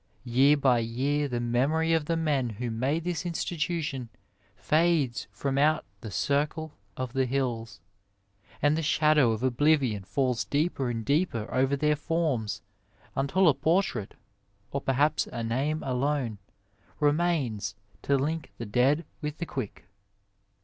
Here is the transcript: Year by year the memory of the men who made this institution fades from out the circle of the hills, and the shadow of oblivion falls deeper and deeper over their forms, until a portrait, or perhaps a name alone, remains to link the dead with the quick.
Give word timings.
Year 0.25 0.57
by 0.57 0.79
year 0.79 1.27
the 1.27 1.39
memory 1.39 1.93
of 1.93 2.05
the 2.05 2.17
men 2.17 2.49
who 2.49 2.71
made 2.71 3.03
this 3.03 3.23
institution 3.23 4.09
fades 4.55 5.27
from 5.29 5.59
out 5.59 5.85
the 5.99 6.09
circle 6.09 6.73
of 6.97 7.13
the 7.13 7.27
hills, 7.27 7.79
and 8.63 8.75
the 8.75 8.81
shadow 8.81 9.31
of 9.31 9.43
oblivion 9.43 10.01
falls 10.03 10.43
deeper 10.43 10.89
and 10.89 11.05
deeper 11.05 11.47
over 11.53 11.75
their 11.75 11.95
forms, 11.95 12.63
until 13.15 13.47
a 13.47 13.53
portrait, 13.53 14.15
or 14.71 14.81
perhaps 14.81 15.27
a 15.27 15.43
name 15.43 15.83
alone, 15.83 16.39
remains 16.99 17.75
to 18.01 18.17
link 18.17 18.49
the 18.57 18.65
dead 18.65 19.05
with 19.21 19.37
the 19.37 19.45
quick. 19.45 19.85